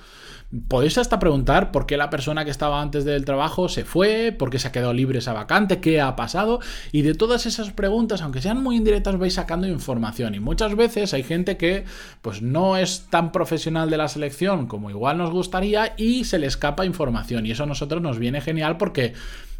Podéis 0.68 0.96
hasta 0.96 1.18
preguntar 1.18 1.72
por 1.72 1.84
qué 1.84 1.98
la 1.98 2.08
persona 2.08 2.42
que 2.46 2.50
estaba 2.50 2.80
antes 2.80 3.04
del 3.04 3.26
trabajo 3.26 3.68
se 3.68 3.84
fue, 3.84 4.32
por 4.32 4.48
qué 4.48 4.58
se 4.58 4.68
ha 4.68 4.72
quedado 4.72 4.94
libre 4.94 5.18
esa 5.18 5.34
vacante, 5.34 5.78
qué 5.78 6.00
ha 6.00 6.16
pasado. 6.16 6.60
Y 6.90 7.02
de 7.02 7.12
todas 7.12 7.44
esas 7.44 7.70
preguntas, 7.72 8.22
aunque 8.22 8.40
sean 8.40 8.62
muy 8.62 8.76
indirectas, 8.76 9.18
vais 9.18 9.34
sacando 9.34 9.66
información. 9.66 10.34
Y 10.34 10.40
muchas 10.40 10.74
veces 10.74 11.12
hay 11.12 11.22
gente 11.22 11.58
que 11.58 11.84
pues 12.22 12.40
no 12.40 12.78
es 12.78 13.08
tan 13.10 13.30
profesional 13.30 13.90
de 13.90 13.98
la 13.98 14.08
selección 14.08 14.68
como 14.68 14.88
igual 14.88 15.18
nos 15.18 15.30
gustaría 15.30 15.92
y 15.98 16.24
se 16.24 16.38
le 16.38 16.46
escapa 16.46 16.86
información. 16.86 17.44
Y 17.44 17.50
eso 17.50 17.64
a 17.64 17.66
nosotros 17.66 18.00
nos 18.00 18.18
viene 18.18 18.40
genial 18.40 18.78
porque 18.78 19.12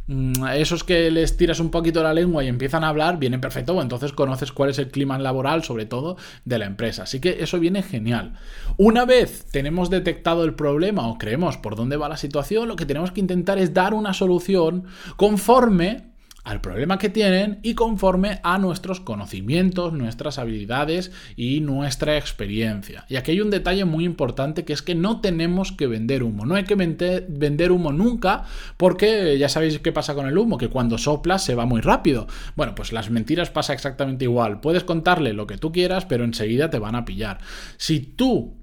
Mm, 0.08 0.46
esos 0.54 0.84
que 0.84 1.10
les 1.10 1.36
tiras 1.36 1.60
un 1.60 1.70
poquito 1.70 2.02
la 2.02 2.14
lengua 2.14 2.42
y 2.42 2.48
empiezan 2.48 2.82
a 2.82 2.88
hablar, 2.88 3.18
vienen 3.18 3.42
perfecto, 3.42 3.74
o 3.74 3.82
entonces 3.82 4.12
conoces 4.12 4.52
cuál 4.52 4.70
es 4.70 4.78
el 4.78 4.88
clima 4.88 5.18
laboral, 5.18 5.62
sobre 5.64 5.84
todo, 5.84 6.16
de 6.46 6.58
la 6.58 6.64
empresa. 6.64 7.02
Así 7.02 7.20
que 7.20 7.42
eso 7.42 7.60
viene 7.60 7.82
genial. 7.82 8.32
Una 8.78 9.04
vez 9.04 9.44
tenemos 9.52 9.90
detectado 9.90 10.44
el 10.44 10.54
problema 10.54 11.06
o 11.08 11.18
creemos 11.18 11.58
por 11.58 11.76
dónde 11.76 11.98
va 11.98 12.08
la 12.08 12.16
situación, 12.16 12.68
lo 12.68 12.76
que 12.76 12.86
tenemos 12.86 13.12
que 13.12 13.20
intentar 13.20 13.58
es 13.58 13.74
dar 13.74 13.92
una 13.92 14.14
solución 14.14 14.84
conforme 15.16 16.07
al 16.48 16.62
problema 16.62 16.98
que 16.98 17.10
tienen 17.10 17.58
y 17.62 17.74
conforme 17.74 18.40
a 18.42 18.56
nuestros 18.56 19.00
conocimientos, 19.00 19.92
nuestras 19.92 20.38
habilidades 20.38 21.12
y 21.36 21.60
nuestra 21.60 22.16
experiencia. 22.16 23.04
Y 23.10 23.16
aquí 23.16 23.32
hay 23.32 23.42
un 23.42 23.50
detalle 23.50 23.84
muy 23.84 24.06
importante 24.06 24.64
que 24.64 24.72
es 24.72 24.80
que 24.80 24.94
no 24.94 25.20
tenemos 25.20 25.72
que 25.72 25.86
vender 25.86 26.22
humo. 26.22 26.46
No 26.46 26.54
hay 26.54 26.64
que 26.64 26.74
vender 26.74 27.70
humo 27.70 27.92
nunca 27.92 28.44
porque 28.78 29.36
ya 29.38 29.50
sabéis 29.50 29.78
qué 29.80 29.92
pasa 29.92 30.14
con 30.14 30.26
el 30.26 30.38
humo, 30.38 30.56
que 30.56 30.68
cuando 30.68 30.96
soplas 30.96 31.44
se 31.44 31.54
va 31.54 31.66
muy 31.66 31.82
rápido. 31.82 32.26
Bueno, 32.56 32.74
pues 32.74 32.94
las 32.94 33.10
mentiras 33.10 33.50
pasa 33.50 33.74
exactamente 33.74 34.24
igual. 34.24 34.60
Puedes 34.60 34.84
contarle 34.84 35.34
lo 35.34 35.46
que 35.46 35.58
tú 35.58 35.70
quieras, 35.70 36.06
pero 36.06 36.24
enseguida 36.24 36.70
te 36.70 36.78
van 36.78 36.94
a 36.94 37.04
pillar. 37.04 37.40
Si 37.76 38.00
tú 38.00 38.54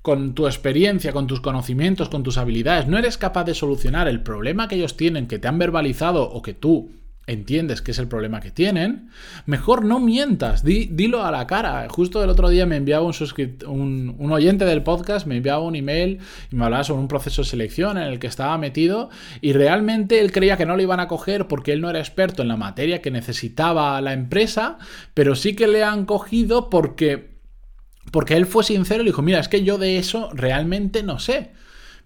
con 0.00 0.34
tu 0.34 0.46
experiencia, 0.46 1.12
con 1.12 1.26
tus 1.26 1.42
conocimientos, 1.42 2.08
con 2.08 2.22
tus 2.22 2.38
habilidades, 2.38 2.86
no 2.86 2.96
eres 2.96 3.18
capaz 3.18 3.44
de 3.44 3.54
solucionar 3.54 4.08
el 4.08 4.22
problema 4.22 4.66
que 4.66 4.76
ellos 4.76 4.96
tienen, 4.96 5.26
que 5.26 5.38
te 5.38 5.48
han 5.48 5.58
verbalizado 5.58 6.30
o 6.30 6.40
que 6.40 6.54
tú 6.54 7.03
entiendes 7.26 7.80
que 7.80 7.92
es 7.92 7.98
el 7.98 8.08
problema 8.08 8.40
que 8.40 8.50
tienen, 8.50 9.08
mejor 9.46 9.84
no 9.84 9.98
mientas, 10.00 10.62
dilo 10.62 11.24
a 11.24 11.30
la 11.30 11.46
cara. 11.46 11.86
Justo 11.88 12.22
el 12.22 12.30
otro 12.30 12.48
día 12.48 12.66
me 12.66 12.76
enviaba 12.76 13.04
un, 13.06 14.14
un, 14.18 14.32
oyente 14.32 14.64
del 14.64 14.82
podcast, 14.82 15.26
me 15.26 15.36
enviaba 15.36 15.60
un 15.60 15.76
email 15.76 16.18
y 16.50 16.56
me 16.56 16.64
hablaba 16.64 16.84
sobre 16.84 17.00
un 17.00 17.08
proceso 17.08 17.42
de 17.42 17.48
selección 17.48 17.96
en 17.96 18.04
el 18.04 18.18
que 18.18 18.26
estaba 18.26 18.58
metido 18.58 19.08
y 19.40 19.52
realmente 19.52 20.20
él 20.20 20.32
creía 20.32 20.56
que 20.56 20.66
no 20.66 20.76
lo 20.76 20.82
iban 20.82 21.00
a 21.00 21.08
coger 21.08 21.46
porque 21.46 21.72
él 21.72 21.80
no 21.80 21.90
era 21.90 21.98
experto 21.98 22.42
en 22.42 22.48
la 22.48 22.56
materia 22.56 23.00
que 23.00 23.10
necesitaba 23.10 24.00
la 24.00 24.12
empresa, 24.12 24.78
pero 25.14 25.34
sí 25.34 25.56
que 25.56 25.66
le 25.66 25.82
han 25.82 26.04
cogido 26.04 26.68
porque, 26.68 27.30
porque 28.10 28.36
él 28.36 28.46
fue 28.46 28.64
sincero 28.64 29.02
y 29.02 29.06
dijo, 29.06 29.22
mira, 29.22 29.40
es 29.40 29.48
que 29.48 29.64
yo 29.64 29.78
de 29.78 29.98
eso 29.98 30.30
realmente 30.34 31.02
no 31.02 31.18
sé 31.18 31.52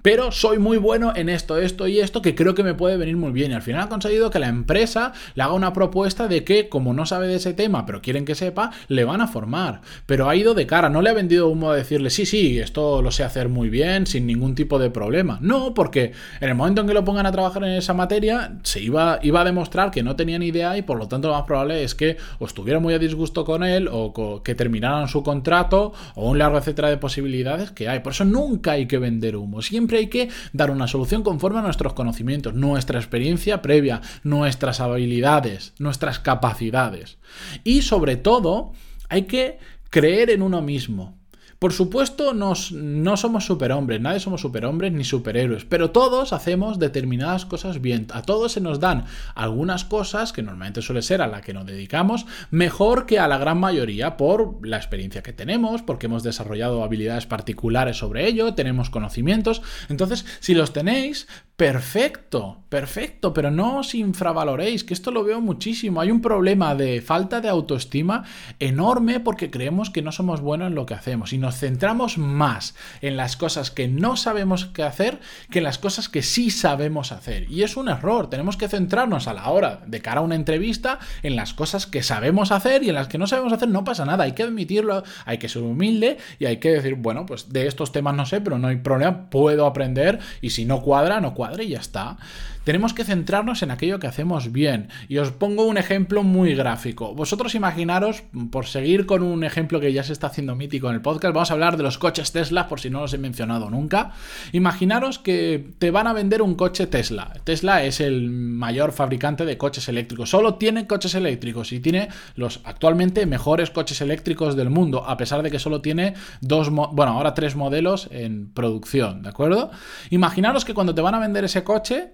pero 0.02 0.33
soy 0.33 0.59
muy 0.59 0.76
bueno 0.78 1.12
en 1.14 1.28
esto, 1.28 1.59
esto 1.59 1.87
y 1.88 2.00
esto 2.00 2.23
que 2.23 2.35
creo 2.35 2.55
que 2.55 2.62
me 2.62 2.75
puede 2.75 2.97
venir 2.97 3.17
muy 3.17 3.33
bien. 3.33 3.50
Y 3.50 3.55
al 3.55 3.62
final 3.62 3.83
ha 3.83 3.88
conseguido 3.88 4.31
que 4.31 4.38
la 4.38 4.49
empresa 4.49 5.12
le 5.35 5.43
haga 5.43 5.52
una 5.52 5.73
propuesta 5.73 6.28
de 6.28 6.45
que, 6.45 6.69
como 6.69 6.95
no 6.95 7.07
sabe 7.07 7.26
de 7.26 7.37
ese 7.37 7.55
tema, 7.55 7.87
pero 7.87 8.00
quieren 8.00 8.25
que 8.25 8.35
sepa, 8.35 8.71
le 8.88 9.05
van 9.05 9.21
a 9.21 9.28
formar. 9.28 9.81
Pero 10.07 10.28
ha 10.28 10.37
ido 10.37 10.55
de 10.55 10.67
cara, 10.67 10.88
no 10.88 11.02
le 11.02 11.11
ha 11.11 11.14
vendido 11.14 11.49
humo 11.49 11.73
de 11.73 11.78
decirle, 11.78 12.11
sí, 12.11 12.26
sí, 12.26 12.59
esto 12.59 13.02
lo 13.02 13.11
sé 13.11 13.25
hacer 13.25 13.49
muy 13.49 13.69
bien, 13.71 14.07
sin 14.07 14.26
ningún 14.26 14.55
tipo 14.55 14.78
de 14.78 14.90
problema. 14.90 15.38
No, 15.40 15.75
porque 15.75 16.12
en 16.40 16.49
el 16.49 16.55
momento 16.55 16.83
en 16.83 16.87
que 16.87 16.95
lo 16.95 17.05
pongan 17.05 17.26
a 17.26 17.33
trabajar 17.33 17.64
en 17.64 17.73
esa 17.73 17.95
materia, 17.95 18.57
se 18.62 18.81
iba, 18.81 19.19
iba 19.23 19.40
a 19.40 19.45
demostrar 19.45 19.90
que 19.90 20.02
no 20.02 20.17
tenía 20.17 20.38
ni 20.38 20.47
idea 20.47 20.76
y 20.76 20.83
por 20.83 20.99
lo 20.99 21.09
tanto 21.09 21.28
lo 21.28 21.35
más 21.35 21.45
probable 21.45 21.83
es 21.83 21.95
que 21.95 22.17
o 22.38 22.47
estuviera 22.47 22.81
muy 22.81 22.95
a 22.95 22.99
disgusto 22.99 23.45
con 23.45 23.62
él 23.64 23.88
o 23.90 24.43
que 24.45 24.55
terminaran 24.55 25.09
su 25.09 25.23
contrato 25.23 25.93
o 26.14 26.31
un 26.31 26.38
largo 26.38 26.59
etcétera 26.59 26.88
de 26.88 26.97
posibilidades 26.97 27.71
que 27.71 27.88
hay. 27.88 28.00
Por 28.00 28.12
eso 28.12 28.25
nunca 28.25 28.73
hay 28.73 28.87
que 28.87 28.99
vender 28.99 29.37
humo. 29.37 29.62
Siempre 29.62 29.88
siempre 29.88 29.99
hay 30.00 30.09
que 30.09 30.28
dar 30.52 30.71
una 30.71 30.87
solución 30.87 31.23
conforme 31.23 31.61
a 31.61 31.62
nuestros 31.62 31.95
conocimientos, 31.95 32.52
nuestra 32.52 32.99
experiencia 32.99 33.62
previa, 33.62 34.02
nuestras 34.23 34.80
habilidades, 34.80 35.73
nuestras 35.78 36.18
capacidades. 36.18 37.16
Y 37.64 37.80
sobre 37.80 38.16
todo, 38.16 38.73
hay 39.09 39.23
que 39.23 39.59
creer 39.88 40.28
en 40.28 40.42
uno 40.42 40.61
mismo. 40.61 41.18
Por 41.59 41.73
supuesto, 41.73 42.35
nos, 42.35 42.71
no 42.71 43.17
somos 43.17 43.45
superhombres, 43.45 44.00
nadie 44.00 44.21
somos 44.21 44.43
superhombres 44.43 44.93
ni 44.93 45.03
superhéroes, 45.03 45.65
pero 45.65 45.91
todos 45.91 46.33
hacemos 46.33 46.79
determinadas 46.79 47.47
cosas 47.47 47.81
bien. 47.81 48.07
A 48.12 48.23
todos 48.23 48.53
se 48.53 48.61
nos 48.61 48.79
dan 48.79 49.07
algunas 49.35 49.85
cosas, 49.85 50.33
que 50.33 50.43
normalmente 50.43 50.83
suele 50.83 51.03
ser 51.03 51.21
a 51.21 51.27
la 51.27 51.41
que 51.41 51.53
nos 51.53 51.67
dedicamos, 51.67 52.27
mejor 52.53 53.07
que 53.07 53.19
a 53.19 53.27
la 53.27 53.38
gran 53.38 53.59
mayoría 53.59 54.17
por 54.17 54.65
la 54.65 54.77
experiencia 54.77 55.25
que 55.25 55.33
tenemos, 55.33 55.83
porque 55.83 56.07
hemos 56.07 56.23
desarrollado 56.23 56.85
habilidades 56.85 57.27
particulares 57.27 57.97
sobre 57.97 58.29
ello, 58.29 58.55
tenemos 58.55 58.88
conocimientos. 58.88 59.61
Entonces, 59.88 60.27
si 60.38 60.55
los 60.55 60.73
tenéis, 60.73 61.27
Perfecto, 61.59 62.59
perfecto, 62.69 63.35
pero 63.35 63.50
no 63.50 63.79
os 63.79 63.97
infravaloréis, 63.97 64.85
que 64.85 64.95
esto 64.95 65.11
lo 65.11 65.25
veo 65.25 65.41
muchísimo. 65.41 66.00
Hay 66.00 66.12
un 66.12 66.23
problema 66.23 66.77
de 66.77 67.03
falta 67.03 67.41
de 67.41 67.49
autoestima 67.49 68.23
enorme 68.61 69.19
porque 69.19 69.50
creemos 69.50 69.91
que 69.91 70.00
no 70.00 70.12
somos 70.12 70.41
buenos 70.41 70.69
en 70.69 70.77
lo 70.77 70.87
que 70.87 70.95
hacemos 70.95 71.33
y 71.33 71.38
nos 71.38 71.57
centramos 71.57 72.17
más 72.17 72.77
en 73.00 73.17
las 73.17 73.37
cosas 73.37 73.73
que 73.73 73.88
no 73.88 74.17
sabemos 74.17 74.67
qué 74.67 74.85
hacer 74.85 75.19
que 75.50 75.59
en 75.59 75.65
las 75.65 75.79
cosas 75.79 76.09
que 76.09 76.23
sí 76.23 76.53
sabemos 76.53 77.11
hacer. 77.11 77.50
Y 77.50 77.65
es 77.65 77.77
un 77.77 77.88
error, 77.88 78.31
tenemos 78.31 78.57
que 78.57 78.69
centrarnos 78.69 79.27
a 79.27 79.35
la 79.35 79.50
hora 79.50 79.81
de 79.85 80.00
cara 80.00 80.21
a 80.21 80.25
una 80.25 80.37
entrevista 80.37 81.00
en 81.25 81.35
las 81.35 81.55
cosas 81.55 81.88
que 81.88 82.05
sabemos 82.05 82.53
hacer 82.53 82.85
y 82.85 82.91
en 82.91 82.95
las 82.95 83.09
que 83.09 83.19
no 83.19 83.27
sabemos 83.27 83.53
hacer 83.53 83.69
no 83.69 83.83
pasa 83.83 84.05
nada, 84.05 84.23
hay 84.23 84.33
que 84.33 84.45
admitirlo, 84.45 85.03
hay 85.25 85.38
que 85.38 85.49
ser 85.49 85.62
humilde 85.62 86.19
y 86.38 86.45
hay 86.45 86.59
que 86.59 86.71
decir, 86.71 86.95
bueno, 86.95 87.27
pues 87.27 87.53
de 87.53 87.67
estos 87.67 87.91
temas 87.91 88.15
no 88.15 88.27
sé, 88.27 88.41
pero 88.41 88.61
no 88.61 88.69
hay 88.69 88.77
problema, 88.77 89.29
puedo 89.29 89.67
aprender 89.67 90.21
y 90.41 90.50
si 90.50 90.65
no 90.65 90.83
cuadra, 90.83 91.21
no 91.21 91.35
cuadra 91.35 91.48
y 91.61 91.69
ya 91.69 91.78
está. 91.78 92.17
Tenemos 92.64 92.93
que 92.93 93.05
centrarnos 93.05 93.62
en 93.62 93.71
aquello 93.71 93.99
que 93.99 94.07
hacemos 94.07 94.52
bien. 94.52 94.88
Y 95.09 95.19
os 95.19 95.31
pongo 95.31 95.64
un 95.64 95.78
ejemplo 95.78 96.23
muy 96.23 96.55
gráfico. 96.55 97.14
Vosotros 97.14 97.55
imaginaros, 97.55 98.25
por 98.50 98.67
seguir 98.67 99.07
con 99.07 99.23
un 99.23 99.43
ejemplo 99.43 99.81
que 99.81 99.93
ya 99.93 100.02
se 100.02 100.12
está 100.12 100.26
haciendo 100.26 100.55
mítico 100.55 100.88
en 100.88 100.97
el 100.97 101.00
podcast, 101.00 101.35
vamos 101.35 101.50
a 101.50 101.55
hablar 101.55 101.76
de 101.76 101.83
los 101.83 101.97
coches 101.97 102.31
Tesla, 102.33 102.69
por 102.69 102.81
si 102.81 102.90
no 102.90 103.00
los 103.00 103.14
he 103.14 103.19
mencionado 103.19 103.71
nunca. 103.71 104.12
Imaginaros 104.52 105.19
que 105.19 105.73
te 105.78 105.90
van 105.90 106.07
a 106.07 106.12
vender 106.12 106.43
un 106.43 106.57
coche 106.57 106.87
Tesla. 106.87 107.33
Tesla 107.45 107.85
es 107.85 108.00
el 108.00 108.31
mayor 108.31 108.93
fabricante 108.93 109.47
de 109.47 109.57
coches 109.57 109.88
eléctricos. 109.88 110.31
Solo 110.31 110.57
tiene 110.57 110.87
coches 110.87 111.14
eléctricos 111.14 111.73
y 111.73 111.81
tiene 111.81 112.09
los 112.35 112.61
actualmente 112.64 113.25
mejores 113.25 113.71
coches 113.71 114.00
eléctricos 114.00 114.57
del 114.57 114.69
mundo, 114.69 115.05
a 115.07 115.17
pesar 115.17 115.43
de 115.43 115.50
que 115.50 115.59
solo 115.59 115.81
tiene 115.81 116.14
dos, 116.40 116.71
bueno, 116.71 117.12
ahora 117.12 117.35
tres 117.35 117.57
modelos 117.57 118.09
en 118.11 118.50
producción, 118.52 119.23
¿de 119.23 119.31
acuerdo? 119.31 119.71
Imaginaros 120.11 120.64
que 120.64 120.75
cuando 120.75 120.95
te 120.95 121.00
van 121.00 121.14
a 121.14 121.19
vender 121.19 121.38
ese 121.45 121.64
coche, 121.64 122.12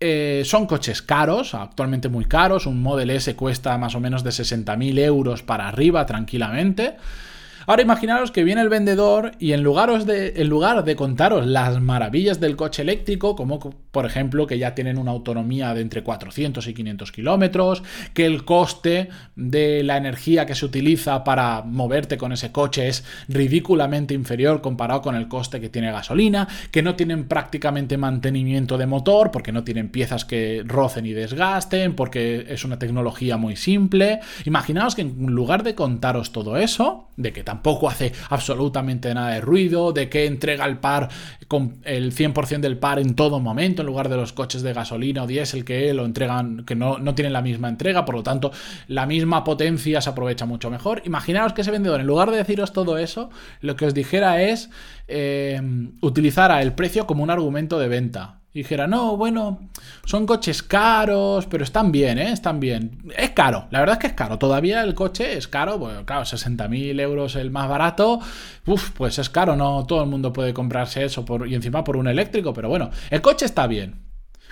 eh, 0.00 0.42
son 0.44 0.66
coches 0.66 1.02
caros, 1.02 1.54
actualmente 1.54 2.08
muy 2.08 2.26
caros. 2.26 2.66
Un 2.66 2.82
Model 2.82 3.10
S 3.10 3.34
cuesta 3.36 3.78
más 3.78 3.94
o 3.94 4.00
menos 4.00 4.24
de 4.24 4.30
60.000 4.30 4.98
euros 4.98 5.42
para 5.42 5.68
arriba 5.68 6.04
tranquilamente. 6.04 6.96
Ahora 7.66 7.82
imaginaros 7.82 8.30
que 8.30 8.44
viene 8.44 8.60
el 8.60 8.68
vendedor 8.68 9.32
y 9.38 9.52
en 9.52 9.62
lugar, 9.62 10.04
de, 10.04 10.34
en 10.36 10.48
lugar 10.48 10.84
de 10.84 10.96
contaros 10.96 11.46
las 11.46 11.80
maravillas 11.80 12.40
del 12.40 12.56
coche 12.56 12.82
eléctrico, 12.82 13.36
como 13.36 13.58
por 13.58 14.06
ejemplo 14.06 14.46
que 14.46 14.58
ya 14.58 14.74
tienen 14.74 14.98
una 14.98 15.12
autonomía 15.12 15.72
de 15.74 15.80
entre 15.80 16.02
400 16.02 16.66
y 16.66 16.74
500 16.74 17.12
kilómetros, 17.12 17.82
que 18.12 18.26
el 18.26 18.44
coste 18.44 19.08
de 19.36 19.82
la 19.82 19.96
energía 19.96 20.46
que 20.46 20.54
se 20.54 20.66
utiliza 20.66 21.24
para 21.24 21.62
moverte 21.62 22.18
con 22.18 22.32
ese 22.32 22.52
coche 22.52 22.88
es 22.88 23.04
ridículamente 23.28 24.14
inferior 24.14 24.60
comparado 24.60 25.02
con 25.02 25.14
el 25.14 25.28
coste 25.28 25.60
que 25.60 25.68
tiene 25.68 25.92
gasolina, 25.92 26.48
que 26.70 26.82
no 26.82 26.94
tienen 26.94 27.28
prácticamente 27.28 27.96
mantenimiento 27.96 28.78
de 28.78 28.86
motor 28.86 29.30
porque 29.30 29.52
no 29.52 29.64
tienen 29.64 29.88
piezas 29.88 30.24
que 30.24 30.62
rocen 30.66 31.06
y 31.06 31.12
desgasten, 31.12 31.94
porque 31.94 32.46
es 32.48 32.64
una 32.64 32.78
tecnología 32.78 33.36
muy 33.36 33.56
simple. 33.56 34.20
Imaginaos 34.44 34.94
que 34.94 35.02
en 35.02 35.26
lugar 35.26 35.62
de 35.62 35.74
contaros 35.74 36.32
todo 36.32 36.56
eso, 36.56 37.08
de 37.16 37.32
que 37.32 37.44
tampoco 37.44 37.88
hace 37.88 38.12
absolutamente 38.30 39.12
nada 39.14 39.34
de 39.34 39.40
ruido, 39.40 39.92
de 39.92 40.08
que 40.08 40.26
entrega 40.26 40.64
el 40.66 40.78
par 40.78 41.08
con 41.48 41.78
el 41.84 42.14
100% 42.14 42.60
del 42.60 42.78
par 42.78 42.98
en 42.98 43.14
todo 43.14 43.40
momento, 43.40 43.82
en 43.82 43.86
lugar 43.86 44.08
de 44.08 44.16
los 44.16 44.32
coches 44.32 44.62
de 44.62 44.72
gasolina 44.72 45.24
o 45.24 45.26
diésel 45.26 45.64
que 45.64 45.92
lo 45.94 46.04
entregan, 46.04 46.64
que 46.64 46.74
no, 46.74 46.98
tienen 47.14 47.32
la 47.32 47.42
misma 47.42 47.68
entrega, 47.68 48.04
por 48.04 48.14
lo 48.14 48.22
tanto, 48.22 48.52
la 48.88 49.06
misma 49.06 49.44
potencia 49.44 50.00
se 50.00 50.10
aprovecha 50.10 50.46
mucho 50.46 50.70
mejor. 50.70 51.02
Imaginaos 51.04 51.52
que 51.52 51.62
ese 51.62 51.70
vendedor, 51.70 52.00
en 52.00 52.06
lugar 52.06 52.30
de 52.30 52.38
deciros 52.38 52.72
todo 52.72 52.98
eso, 52.98 53.30
lo 53.60 53.76
que 53.76 53.86
os 53.86 53.94
dijera 53.94 54.42
es 54.42 54.70
eh, 55.08 55.60
el 56.02 56.72
precio 56.72 57.06
como 57.06 57.22
un 57.22 57.30
argumento 57.30 57.78
de 57.78 57.88
venta 57.88 58.43
dijera, 58.54 58.86
no, 58.86 59.16
bueno, 59.16 59.68
son 60.04 60.26
coches 60.26 60.62
caros, 60.62 61.46
pero 61.46 61.64
están 61.64 61.90
bien, 61.90 62.18
¿eh? 62.18 62.30
Están 62.30 62.60
bien. 62.60 63.02
Es 63.16 63.30
caro, 63.30 63.66
la 63.70 63.80
verdad 63.80 63.96
es 63.96 64.00
que 64.00 64.06
es 64.06 64.12
caro. 64.12 64.38
Todavía 64.38 64.82
el 64.82 64.94
coche 64.94 65.36
es 65.36 65.48
caro, 65.48 65.78
bueno, 65.78 66.06
claro, 66.06 66.22
60.000 66.22 67.00
euros 67.00 67.34
el 67.34 67.50
más 67.50 67.68
barato, 67.68 68.20
uf, 68.66 68.92
pues 68.92 69.18
es 69.18 69.28
caro, 69.28 69.56
no 69.56 69.84
todo 69.86 70.02
el 70.04 70.08
mundo 70.08 70.32
puede 70.32 70.54
comprarse 70.54 71.04
eso 71.04 71.24
y 71.46 71.54
encima 71.54 71.82
por 71.82 71.96
un 71.96 72.06
eléctrico, 72.06 72.54
pero 72.54 72.68
bueno, 72.68 72.90
el 73.10 73.20
coche 73.20 73.44
está 73.44 73.66
bien. 73.66 74.04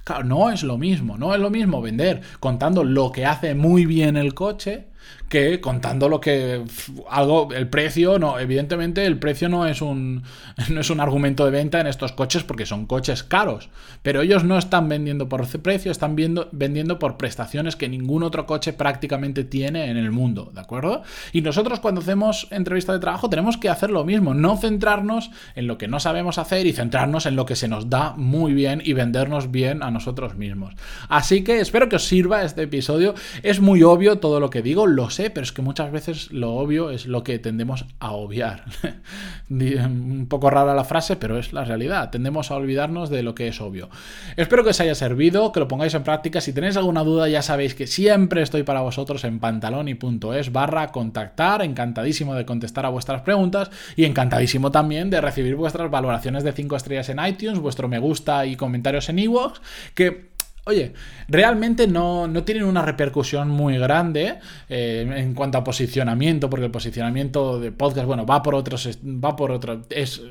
Claro, 0.04 0.24
no 0.24 0.50
es 0.50 0.64
lo 0.64 0.78
mismo, 0.78 1.16
no 1.16 1.32
es 1.32 1.40
lo 1.40 1.48
mismo 1.48 1.80
vender 1.80 2.22
contando 2.40 2.82
lo 2.82 3.12
que 3.12 3.24
hace 3.24 3.54
muy 3.54 3.86
bien 3.86 4.16
el 4.16 4.34
coche 4.34 4.88
que 5.28 5.60
contando 5.60 6.08
lo 6.08 6.20
que 6.20 6.62
algo 7.10 7.48
el 7.54 7.68
precio 7.68 8.18
no 8.18 8.38
evidentemente 8.38 9.04
el 9.06 9.18
precio 9.18 9.48
no 9.48 9.66
es 9.66 9.80
un 9.80 10.22
no 10.70 10.80
es 10.80 10.90
un 10.90 11.00
argumento 11.00 11.44
de 11.44 11.50
venta 11.50 11.80
en 11.80 11.86
estos 11.86 12.12
coches 12.12 12.42
porque 12.42 12.66
son 12.66 12.86
coches 12.86 13.22
caros 13.22 13.70
pero 14.02 14.22
ellos 14.22 14.44
no 14.44 14.58
están 14.58 14.88
vendiendo 14.88 15.28
por 15.28 15.46
precio 15.62 15.90
están 15.90 16.16
viendo, 16.16 16.48
vendiendo 16.52 16.98
por 16.98 17.16
prestaciones 17.16 17.76
que 17.76 17.88
ningún 17.88 18.22
otro 18.22 18.46
coche 18.46 18.72
prácticamente 18.72 19.44
tiene 19.44 19.90
en 19.90 19.96
el 19.96 20.10
mundo 20.10 20.50
de 20.54 20.60
acuerdo 20.60 21.02
y 21.32 21.40
nosotros 21.40 21.80
cuando 21.80 22.00
hacemos 22.00 22.46
entrevista 22.50 22.92
de 22.92 22.98
trabajo 22.98 23.28
tenemos 23.28 23.56
que 23.56 23.68
hacer 23.68 23.90
lo 23.90 24.04
mismo 24.04 24.34
no 24.34 24.56
centrarnos 24.56 25.30
en 25.54 25.66
lo 25.66 25.78
que 25.78 25.88
no 25.88 26.00
sabemos 26.00 26.38
hacer 26.38 26.66
y 26.66 26.72
centrarnos 26.72 27.26
en 27.26 27.36
lo 27.36 27.46
que 27.46 27.56
se 27.56 27.68
nos 27.68 27.90
da 27.90 28.14
muy 28.16 28.52
bien 28.52 28.82
y 28.84 28.92
vendernos 28.92 29.50
bien 29.50 29.82
a 29.82 29.90
nosotros 29.90 30.34
mismos. 30.34 30.74
Así 31.08 31.44
que 31.44 31.60
espero 31.60 31.88
que 31.88 31.96
os 31.96 32.04
sirva 32.04 32.42
este 32.42 32.62
episodio. 32.62 33.14
Es 33.42 33.60
muy 33.60 33.82
obvio 33.82 34.18
todo 34.18 34.40
lo 34.40 34.50
que 34.50 34.62
digo 34.62 34.86
lo 34.92 35.10
sé, 35.10 35.30
pero 35.30 35.44
es 35.44 35.52
que 35.52 35.62
muchas 35.62 35.90
veces 35.90 36.30
lo 36.32 36.54
obvio 36.54 36.90
es 36.90 37.06
lo 37.06 37.24
que 37.24 37.38
tendemos 37.38 37.86
a 37.98 38.12
obviar. 38.12 38.64
Un 39.50 40.26
poco 40.28 40.50
rara 40.50 40.74
la 40.74 40.84
frase, 40.84 41.16
pero 41.16 41.38
es 41.38 41.52
la 41.52 41.64
realidad. 41.64 42.10
Tendemos 42.10 42.50
a 42.50 42.54
olvidarnos 42.54 43.10
de 43.10 43.22
lo 43.22 43.34
que 43.34 43.48
es 43.48 43.60
obvio. 43.60 43.90
Espero 44.36 44.64
que 44.64 44.70
os 44.70 44.80
haya 44.80 44.94
servido, 44.94 45.52
que 45.52 45.60
lo 45.60 45.68
pongáis 45.68 45.94
en 45.94 46.04
práctica. 46.04 46.40
Si 46.40 46.52
tenéis 46.52 46.76
alguna 46.76 47.04
duda, 47.04 47.28
ya 47.28 47.42
sabéis 47.42 47.74
que 47.74 47.86
siempre 47.86 48.42
estoy 48.42 48.62
para 48.62 48.80
vosotros 48.80 49.24
en 49.24 49.40
pantaloni.es 49.40 50.52
barra 50.52 50.88
contactar. 50.88 51.62
Encantadísimo 51.62 52.34
de 52.34 52.46
contestar 52.46 52.86
a 52.86 52.90
vuestras 52.90 53.22
preguntas 53.22 53.70
y 53.96 54.04
encantadísimo 54.04 54.70
también 54.70 55.10
de 55.10 55.20
recibir 55.20 55.56
vuestras 55.56 55.90
valoraciones 55.90 56.44
de 56.44 56.52
5 56.52 56.76
estrellas 56.76 57.08
en 57.08 57.24
iTunes, 57.24 57.58
vuestro 57.58 57.88
me 57.88 57.98
gusta 57.98 58.46
y 58.46 58.56
comentarios 58.56 59.08
en 59.08 59.18
iVoox, 59.18 59.60
que 59.94 60.31
Oye, 60.64 60.92
realmente 61.26 61.88
no, 61.88 62.30
tienen 62.44 62.62
una 62.62 62.82
repercusión 62.82 63.48
muy 63.48 63.78
grande 63.78 64.38
eh, 64.68 65.12
en 65.16 65.34
cuanto 65.34 65.58
a 65.58 65.64
posicionamiento, 65.64 66.48
porque 66.48 66.66
el 66.66 66.70
posicionamiento 66.70 67.58
de 67.58 67.72
podcast, 67.72 68.06
bueno, 68.06 68.24
va 68.24 68.44
por 68.44 68.54
otros, 68.54 68.88
va 69.02 69.34
por 69.34 69.50
otro, 69.50 69.82
es, 69.90 70.22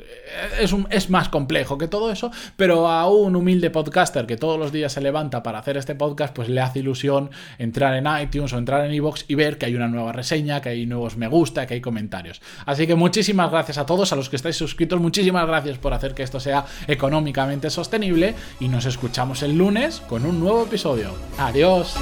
es, 0.57 0.73
es, 0.89 1.09
más 1.09 1.27
complejo 1.27 1.77
que 1.77 1.89
todo 1.89 2.13
eso, 2.13 2.31
pero 2.55 2.87
a 2.87 3.09
un 3.09 3.35
humilde 3.35 3.71
podcaster 3.71 4.25
que 4.25 4.37
todos 4.37 4.57
los 4.57 4.71
días 4.71 4.93
se 4.93 5.01
levanta 5.01 5.43
para 5.43 5.59
hacer 5.59 5.75
este 5.75 5.95
podcast, 5.95 6.33
pues 6.33 6.47
le 6.47 6.61
hace 6.61 6.79
ilusión 6.79 7.29
entrar 7.57 7.93
en 7.95 8.07
iTunes 8.23 8.53
o 8.53 8.57
entrar 8.57 8.85
en 8.85 8.93
iVoox 8.93 9.25
y 9.27 9.35
ver 9.35 9.57
que 9.57 9.65
hay 9.65 9.75
una 9.75 9.89
nueva 9.89 10.13
reseña, 10.13 10.61
que 10.61 10.69
hay 10.69 10.85
nuevos 10.85 11.17
me 11.17 11.27
gusta, 11.27 11.67
que 11.67 11.73
hay 11.73 11.81
comentarios. 11.81 12.41
Así 12.65 12.87
que 12.87 12.95
muchísimas 12.95 13.51
gracias 13.51 13.77
a 13.79 13.85
todos, 13.85 14.13
a 14.13 14.15
los 14.15 14.29
que 14.29 14.37
estáis 14.37 14.55
suscritos, 14.55 14.97
muchísimas 15.01 15.45
gracias 15.45 15.77
por 15.77 15.93
hacer 15.93 16.13
que 16.13 16.23
esto 16.23 16.39
sea 16.39 16.65
económicamente 16.87 17.69
sostenible 17.69 18.33
y 18.61 18.69
nos 18.69 18.85
escuchamos 18.85 19.43
el 19.43 19.57
lunes 19.57 20.01
con 20.21 20.29
un 20.29 20.39
nuevo 20.39 20.63
episodio. 20.63 21.13
Adiós. 21.37 21.95